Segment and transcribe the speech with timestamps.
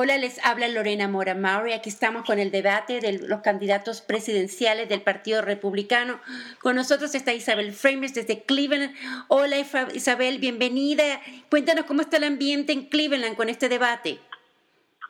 [0.00, 1.72] Hola, les habla Lorena Mora Maury.
[1.72, 6.20] Aquí estamos con el debate de los candidatos presidenciales del Partido Republicano.
[6.60, 8.94] Con nosotros está Isabel Framers desde Cleveland.
[9.26, 11.20] Hola, Isabel, bienvenida.
[11.50, 14.20] Cuéntanos cómo está el ambiente en Cleveland con este debate.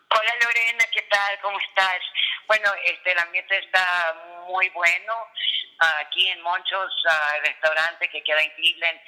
[0.09, 1.39] Hola, Lorena, ¿qué tal?
[1.43, 2.01] ¿Cómo estás?
[2.47, 4.17] Bueno, este, el ambiente está
[4.49, 5.13] muy bueno.
[6.01, 8.99] Aquí en muchos uh, restaurantes que queda en Cleveland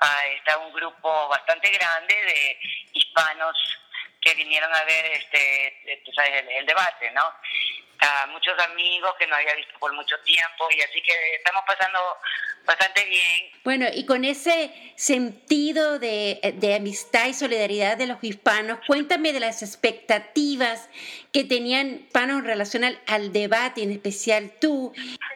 [0.00, 2.58] uh, está un grupo bastante grande de
[2.94, 3.54] hispanos
[4.26, 6.10] que vinieron a ver este, este
[6.58, 7.22] el, debate, ¿no?
[8.00, 12.00] A muchos amigos que no había visto por mucho tiempo y así que estamos pasando
[12.64, 13.52] bastante bien.
[13.62, 19.38] Bueno, y con ese sentido de, de, amistad y solidaridad de los hispanos, cuéntame de
[19.38, 20.88] las expectativas
[21.32, 24.92] que tenían hispanos en relación al, al debate, en especial tú.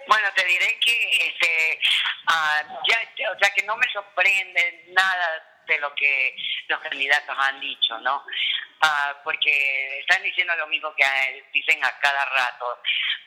[0.08, 1.80] Bueno, te diré que este,
[2.26, 6.36] uh, ya, o sea, que no me sorprende nada de lo que
[6.68, 8.24] los candidatos han dicho, ¿no?
[8.82, 11.04] Ah, porque están diciendo lo mismo que
[11.52, 12.78] dicen a cada rato,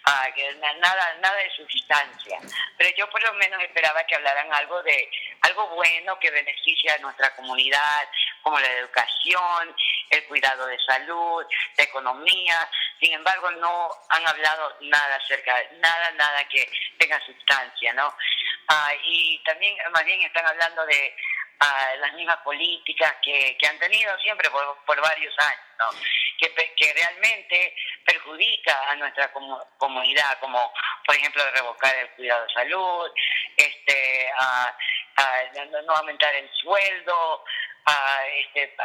[0.06, 2.40] ah, que nada, nada de sustancia.
[2.76, 5.10] Pero yo por lo menos esperaba que hablaran algo de
[5.42, 8.10] algo bueno que beneficie a nuestra comunidad,
[8.42, 9.76] como la educación,
[10.10, 11.46] el cuidado de salud,
[11.78, 12.68] la economía.
[13.00, 18.12] Sin embargo, no han hablado nada acerca, nada, nada que tenga sustancia, ¿no?
[18.70, 21.16] Ah, y también, más bien, están hablando de
[21.64, 25.86] a las mismas políticas que, que han tenido siempre por, por varios años, ¿no?
[26.38, 29.32] que, que realmente perjudica a nuestra
[29.78, 30.74] comunidad, como
[31.06, 33.12] por ejemplo revocar el cuidado de salud,
[33.56, 34.76] este, a,
[35.86, 37.46] no aumentar el sueldo,
[37.86, 38.76] a, este,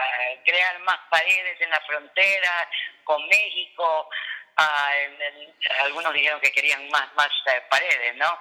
[0.45, 2.71] crear más paredes en la frontera
[3.03, 4.09] con México.
[5.81, 8.41] algunos dijeron que querían más más eh, paredes, ¿no?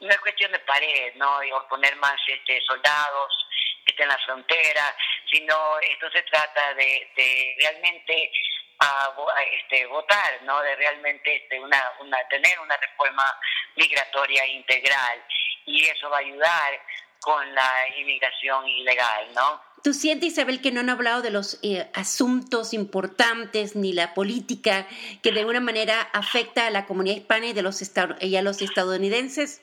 [0.00, 1.42] No es cuestión de paredes, ¿no?
[1.42, 3.47] Y poner más este, soldados
[3.86, 4.96] esté en la frontera,
[5.30, 8.30] sino esto se trata de, realmente
[8.80, 9.10] a,
[9.52, 10.60] este, votar, ¿no?
[10.62, 13.38] De realmente este, una, una, tener una reforma
[13.76, 15.24] migratoria integral
[15.64, 16.80] y eso va a ayudar
[17.20, 19.60] con la inmigración ilegal, ¿no?
[19.82, 24.86] ¿Tú sientes, Isabel, que no han hablado de los eh, asuntos importantes ni la política
[25.22, 27.80] que de alguna manera afecta a la comunidad hispana y, de los
[28.20, 29.62] y a los estadounidenses?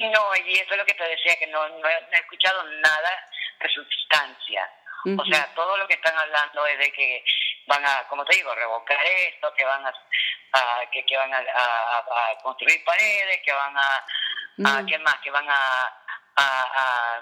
[0.00, 3.28] No, y eso es lo que te decía, que no, no, he, escuchado nada
[3.60, 4.70] de sustancia.
[5.18, 7.24] O sea, todo lo que están hablando es de que
[7.66, 9.92] van a, como te digo, revocar esto, que van a,
[10.90, 15.16] que, que, van a, a, construir paredes, que van a, ¿qué más?
[15.22, 16.02] Que van a,
[16.36, 17.20] a,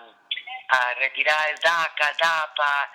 [0.69, 2.93] a, retirar DACA, DAPA,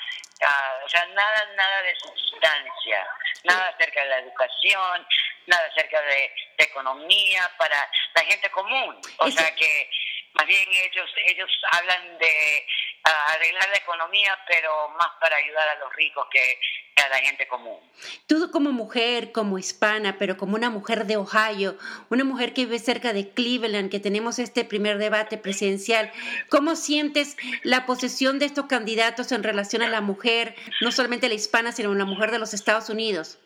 [0.86, 3.08] o sea, nada, nada de sustancia,
[3.44, 5.08] nada acerca de la educación,
[5.48, 7.76] nada acerca de, economía para
[8.16, 8.96] la gente común.
[9.18, 9.90] O sea que
[10.34, 12.66] más bien ellos ellos hablan de
[13.04, 16.60] ah, arreglar la economía, pero más para ayudar a los ricos que,
[17.02, 17.80] a la gente común.
[18.28, 21.78] Tú como mujer, como hispana, pero como una mujer de Ohio,
[22.10, 26.12] una mujer que vive cerca de Cleveland, que tenemos este primer debate presidencial,
[26.50, 31.36] ¿cómo sientes la posesión de estos candidatos en relación a la mujer, no solamente la
[31.36, 33.40] hispana, sino la mujer de los Estados Unidos?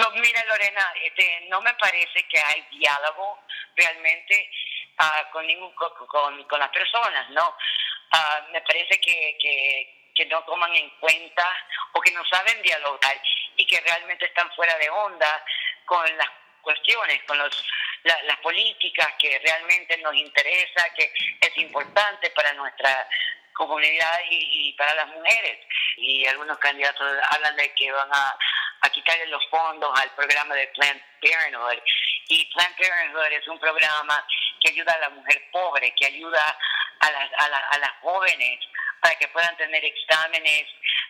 [0.00, 3.38] No, mira Lorena, este, no me parece que hay diálogo
[3.76, 4.50] realmente
[4.98, 7.46] uh, con, ningún, con, con, las personas, ¿no?
[7.48, 9.96] Uh, me parece que, que,
[10.26, 11.46] no toman en cuenta
[11.92, 13.20] o que no saben dialogar
[13.56, 15.44] y que realmente están fuera de onda
[15.86, 16.28] con las
[16.60, 17.66] cuestiones, con los,
[18.04, 23.08] las políticas que realmente nos interesa, que es importante para nuestra
[23.54, 25.58] comunidad y, y, para las mujeres.
[25.96, 28.38] Y algunos candidatos hablan de que van a
[28.82, 31.82] a quitarle los fondos al programa de Planned Parenthood.
[32.28, 34.26] Y Planned Parenthood es un programa
[34.60, 36.58] que ayuda a la mujer pobre, que ayuda
[37.00, 38.60] a las, a, las jóvenes
[39.00, 40.66] para que puedan tener exámenes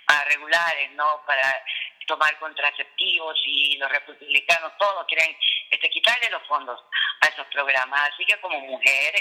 [0.08, 1.22] uh, regulares, ¿no?
[1.26, 1.64] Para
[2.06, 5.36] tomar contraceptivos y los republicanos todos quieren
[5.70, 6.80] este, quitarle los fondos
[7.20, 8.10] a esos programas.
[8.12, 9.14] Así que como mujer,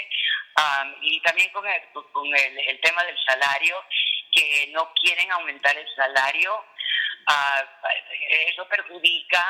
[0.56, 3.84] um, y también con, el, con el, el tema del salario,
[4.32, 6.64] que no quieren aumentar el salario,
[8.48, 9.44] eso perjudica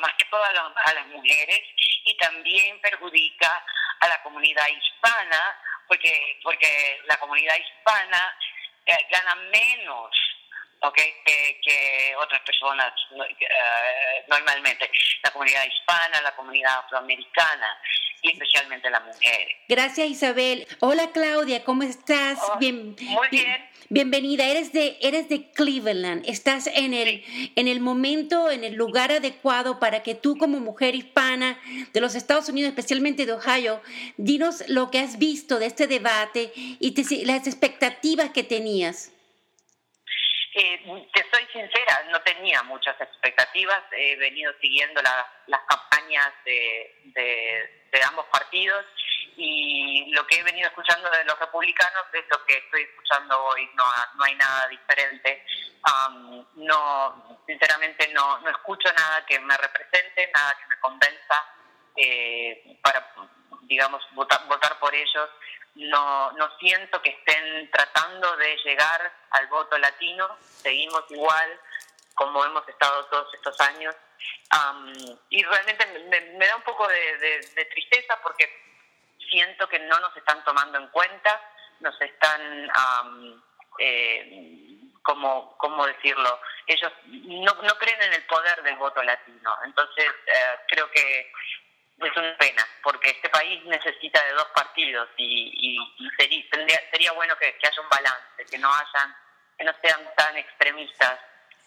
[0.00, 0.52] más que todo a,
[0.94, 1.60] las mujeres
[2.04, 3.64] y también perjudica
[4.00, 8.36] a la comunidad hispana porque porque la comunidad hispana
[8.86, 10.10] eh, gana menos
[10.80, 14.90] okay, que, otras personas eh, normalmente.
[15.22, 17.78] La comunidad hispana la comunidad afroamericana
[18.22, 20.66] y especialmente las mujeres gracias Isabel.
[20.80, 23.70] Hola Claudia cómo estás oh, bien muy bien.
[23.92, 27.24] Bienvenida, eres de, eres de Cleveland, estás en el,
[27.56, 31.58] en el momento, en el lugar adecuado para que tú como mujer hispana
[31.92, 33.82] de los Estados Unidos, especialmente de Ohio,
[34.16, 39.10] dinos lo que has visto de este debate y las expectativas que tenías.
[40.54, 40.80] Eh,
[41.12, 43.82] te soy sincera, no tenía muchas expectativas.
[43.90, 48.84] He venido siguiendo las campañas de, ambos partidos
[49.36, 53.68] y lo que he venido escuchando de los republicanos es lo que estoy escuchando hoy.
[53.74, 53.84] No,
[54.16, 55.44] no hay nada diferente.
[56.56, 61.46] no, sinceramente, no, no escucho nada que me represente, nada que me convenza
[61.96, 63.12] eh, para,
[63.62, 65.28] digamos, votar, votar por ellos
[65.74, 71.60] no, no siento que estén tratando de llegar al voto latino, seguimos igual
[72.14, 73.94] como hemos estado todos estos años.
[75.30, 75.86] Y realmente
[76.36, 78.48] me, da un poco de, tristeza porque
[79.30, 81.40] siento que no nos están tomando en cuenta,
[81.80, 82.70] nos están,
[83.78, 86.40] eh, como, ¿cómo decirlo?
[86.66, 89.54] Ellos no, no creen en el poder del voto latino.
[89.64, 91.32] Entonces, eh, creo que
[92.06, 95.78] es una pena, porque este país necesita de dos partidos y,
[96.18, 99.16] sería, sería, bueno que, haya un balance, que no hayan,
[99.58, 101.18] que no sean tan extremistas.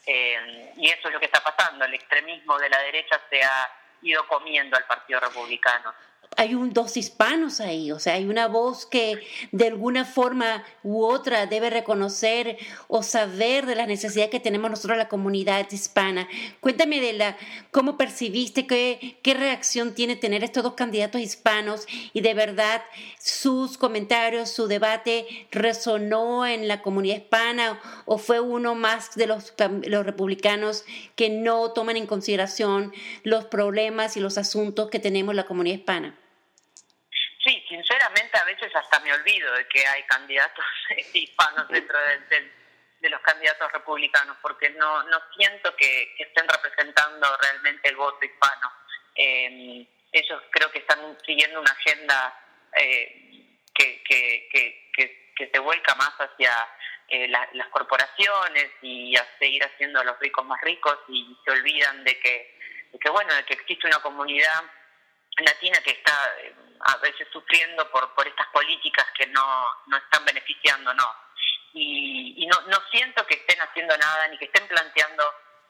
[0.06, 3.72] Eh, y eso es lo que está pasando, el extremismo de la derecha se ha
[4.02, 5.94] ido comiendo al Partido Republicano
[6.38, 9.20] hay un, dos hispanos ahí, o sea, hay una voz que
[9.52, 14.98] de alguna forma u otra debe reconocer o saber de las necesidades que tenemos nosotros
[14.98, 16.28] la comunidad hispana.
[16.60, 17.38] Cuéntame de la
[17.72, 22.82] cómo percibiste, qué, qué reacción tiene tener estos dos candidatos hispanos y de verdad
[23.20, 29.54] sus comentarios, su debate resonó en la comunidad hispana o fue uno más de los,
[29.86, 30.84] los republicanos
[31.16, 32.94] que no toman en consideración
[33.24, 36.13] los problemas y los asuntos que tenemos la comunidad hispana.
[37.44, 40.66] Sí, sinceramente a veces hasta me olvido de que hay candidatos
[41.14, 47.98] hispanos dentro de, los candidatos republicanos, porque no, no siento que, estén representando realmente el
[47.98, 48.72] voto hispano.
[49.16, 52.40] Eh, ellos creo que están siguiendo una agenda
[52.78, 54.94] eh, que, que, que,
[55.36, 56.52] que, se vuelca más hacia
[57.10, 62.06] eh, las corporaciones y a seguir haciendo a los ricos más ricos y se olvidan
[62.06, 62.58] de que,
[62.94, 64.64] de que bueno, de que existe una comunidad
[65.38, 66.54] latina que está eh,
[66.86, 71.16] a veces sufriendo por, por estas políticas que no, no están beneficiando, no.
[71.74, 75.24] Y, no, no siento que estén haciendo nada ni que estén planteando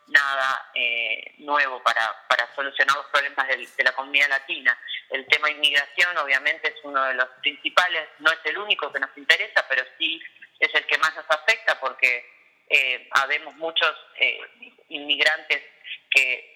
[0.07, 4.77] nada eh, nuevo para, para solucionar los problemas de, la comunidad latina.
[5.09, 8.99] El tema de inmigración obviamente es uno de los principales, no es el único que
[8.99, 10.21] nos interesa, pero sí
[10.59, 12.25] es el que más nos afecta porque
[12.69, 14.39] eh, habemos muchos eh,
[14.89, 15.63] inmigrantes
[16.09, 16.52] que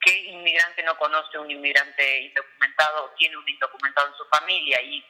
[0.00, 4.80] ¿Qué inmigrante no conoce un inmigrante indocumentado o tiene un indocumentado en su familia?
[4.82, 5.04] Y,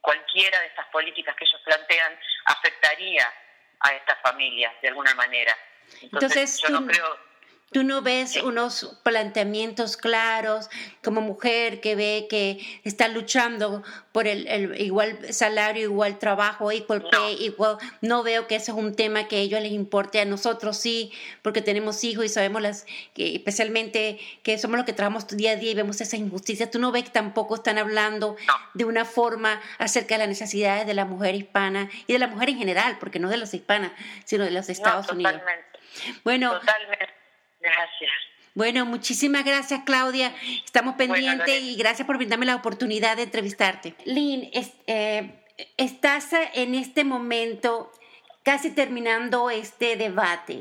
[0.00, 3.26] cualquiera de estas políticas que ellos plantean afectaría
[3.80, 5.56] a estas familias de alguna manera.
[6.02, 7.18] Entonces, yo no creo
[7.72, 10.70] Tú no ves unos planteamientos claros
[11.02, 13.82] como mujer que ve que está luchando
[14.12, 17.78] por el, igual salario, igual trabajo, equal pay, igual.
[18.00, 20.20] No veo que ese es un tema que a ellos les importe.
[20.20, 21.10] A nosotros sí,
[21.42, 25.56] porque tenemos hijos y sabemos las, que especialmente que somos los que trabajamos día a
[25.56, 26.70] día y vemos esa injusticia.
[26.70, 28.36] Tú no ves que tampoco están hablando
[28.74, 32.50] de una forma acerca de las necesidades de la mujer hispana y de la mujer
[32.50, 33.90] en general, porque no de las hispanas,
[34.24, 35.40] sino de los Estados Unidos.
[36.22, 37.23] Bueno, totalmente.
[37.64, 38.10] Gracias.
[38.54, 40.32] Bueno, muchísimas gracias, Claudia.
[40.64, 43.94] Estamos pendientes y gracias por brindarme la oportunidad de entrevistarte.
[44.04, 44.50] Lynn,
[44.86, 45.32] eh,
[45.76, 47.90] estás en este momento
[48.44, 50.60] casi terminando este debate.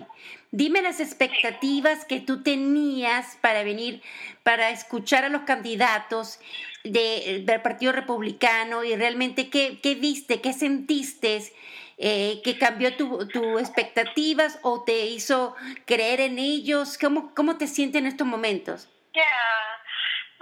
[0.51, 4.01] Dime las expectativas que tú tenías para venir,
[4.43, 6.39] para escuchar a los candidatos
[6.83, 11.51] del Partido Republicano y realmente qué, qué viste, qué sentiste
[11.97, 16.97] eh, que cambió tus tu expectativas o te hizo creer en ellos?
[16.97, 18.89] ¿Cómo, cómo te sientes en estos momentos?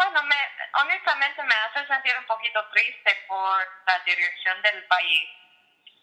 [0.01, 0.36] Bueno, me,
[0.81, 5.29] honestamente me hace sentir un poquito triste por la dirección del país,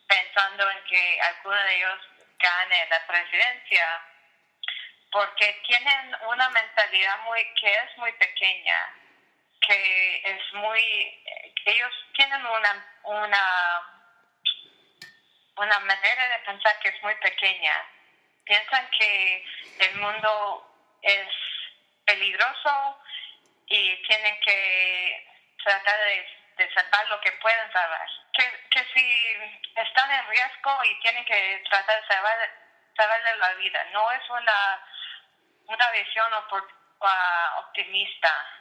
[0.07, 2.01] pensando en que alguno de ellos
[2.39, 4.03] gane la presidencia,
[5.11, 8.95] porque tienen una mentalidad muy que es muy pequeña,
[9.67, 11.25] que es muy,
[11.65, 13.98] ellos tienen una, una
[15.59, 17.75] una manera de pensar que es muy pequeña.
[18.45, 19.45] Piensan que
[19.81, 20.65] el mundo
[21.03, 21.29] es
[22.07, 22.99] peligroso
[23.67, 25.27] y tienen que
[25.63, 28.09] tratar de, salvar lo que pueden salvar.
[28.33, 29.13] Que, si
[29.75, 32.37] están en riesgo y tienen que tratar de salvar,
[32.97, 34.87] salvarle la vida, no es una,
[35.67, 36.33] una visión
[37.01, 38.58] ah, optimista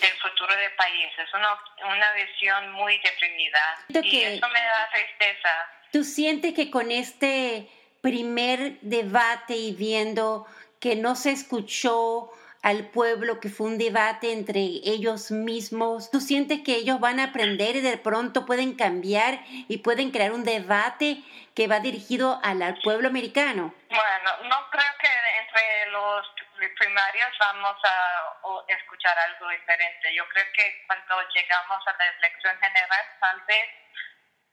[0.00, 1.58] del futuro del país, es una,
[1.94, 5.50] una visión muy deprimida y eso me da tristeza.
[5.92, 7.68] ¿Tú sientes que con este
[8.00, 10.46] primer debate y viendo
[10.80, 12.30] que no se escuchó
[12.62, 16.10] al pueblo, que fue un debate entre ellos mismos.
[16.10, 20.32] ¿Tú sientes que ellos van a aprender y de pronto pueden cambiar y pueden crear
[20.32, 21.22] un debate
[21.54, 23.74] que va dirigido al, pueblo americano?
[23.88, 25.08] Bueno, no creo que
[25.40, 26.26] entre los
[26.70, 28.34] primarios vamos a
[28.68, 30.14] escuchar algo diferente.
[30.14, 33.70] Yo creo que cuando llegamos a la elección general, tal vez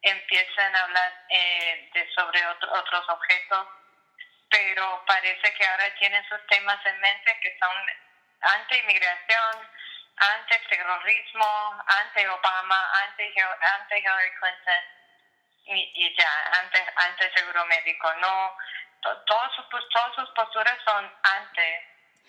[0.01, 3.67] empiecen a hablar eh, de sobre otros objetos
[4.49, 7.71] pero parece que ahora tienen sus temas en mente que son
[8.41, 9.69] anti-inmigración,
[10.17, 14.83] anti-terrorismo, anti-Obama, anti-Hillary Clinton
[15.65, 16.51] y, ya,
[16.95, 18.11] anti-seguro médico.
[18.15, 18.57] No,
[19.01, 21.71] todas sus, todas sus posturas son anti,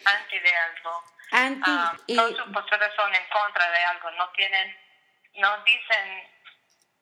[0.05, 1.05] anti de algo.
[1.33, 4.11] Anti, ah, todas sus posturas son en contra de algo.
[4.13, 4.77] No tienen,
[5.35, 6.31] no dicen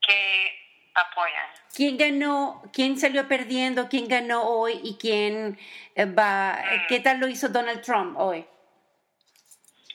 [0.02, 1.50] que apoyan.
[1.74, 5.58] ¿Quién ganó, quién salió perdiendo, quién ganó hoy y quién
[5.94, 6.86] eh, va, mm.
[6.88, 8.46] qué tal lo hizo Donald Trump hoy?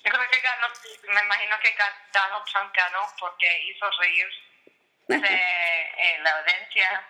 [0.03, 0.67] Yo creo que ganó,
[1.13, 1.75] me imagino que
[2.13, 4.27] Donald Trump ganó porque hizo reír
[5.07, 5.17] de
[6.23, 7.07] la audiencia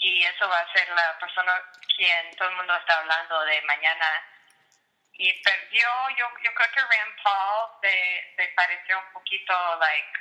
[0.00, 1.52] y eso va a ser la persona
[1.96, 4.22] quien todo el mundo está hablando de mañana
[5.18, 10.18] y perdió yo yo creo que Rand Paul se, pareció un poquito like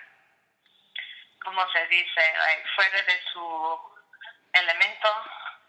[1.43, 2.33] ¿cómo se dice?
[2.75, 3.97] fuera de su
[4.53, 5.09] elemento,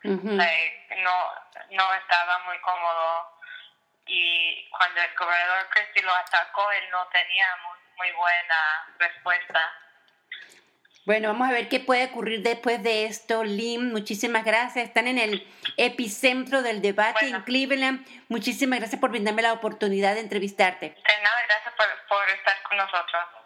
[0.02, 1.32] no,
[1.70, 3.38] no estaba muy cómodo
[4.08, 9.72] y cuando el gobernador Christie lo atacó, él no tenía muy, buena respuesta.
[11.08, 13.42] Bueno, vamos a ver qué puede ocurrir después de esto.
[13.42, 14.88] Lim, muchísimas gracias.
[14.88, 15.48] Están en el
[15.78, 18.06] epicentro del debate en Cleveland.
[18.28, 20.90] Muchísimas gracias por brindarme la oportunidad de entrevistarte.
[20.90, 23.37] De nada, gracias por, por estar con nosotros.